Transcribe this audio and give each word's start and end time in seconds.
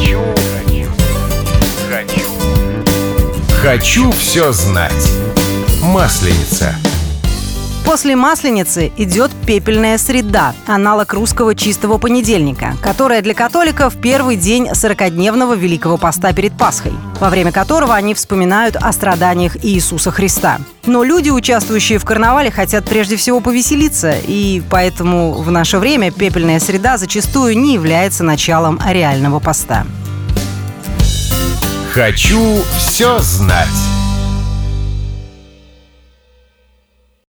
Хочу, 0.00 0.22
хочу, 1.90 2.30
хочу. 3.62 4.12
Все 4.12 4.50
знать. 4.52 5.12
Масленица. 5.82 6.74
После 7.90 8.14
Масленицы 8.14 8.92
идет 8.98 9.32
пепельная 9.48 9.98
среда, 9.98 10.54
аналог 10.68 11.12
русского 11.12 11.56
чистого 11.56 11.98
понедельника, 11.98 12.76
которая 12.80 13.20
для 13.20 13.34
католиков 13.34 13.96
первый 13.96 14.36
день 14.36 14.68
40-дневного 14.68 15.56
Великого 15.56 15.96
Поста 15.96 16.32
перед 16.32 16.56
Пасхой, 16.56 16.92
во 17.18 17.30
время 17.30 17.50
которого 17.50 17.96
они 17.96 18.14
вспоминают 18.14 18.76
о 18.76 18.92
страданиях 18.92 19.56
Иисуса 19.64 20.12
Христа. 20.12 20.60
Но 20.86 21.02
люди, 21.02 21.30
участвующие 21.30 21.98
в 21.98 22.04
карнавале, 22.04 22.52
хотят 22.52 22.84
прежде 22.88 23.16
всего 23.16 23.40
повеселиться, 23.40 24.14
и 24.24 24.62
поэтому 24.70 25.32
в 25.32 25.50
наше 25.50 25.78
время 25.78 26.12
пепельная 26.12 26.60
среда 26.60 26.96
зачастую 26.96 27.58
не 27.58 27.74
является 27.74 28.22
началом 28.22 28.80
реального 28.88 29.40
поста. 29.40 29.84
Хочу 31.92 32.62
все 32.78 33.18
знать. 33.18 33.89